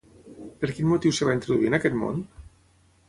[0.63, 2.27] Per quin motiu es va introduir en aquest món?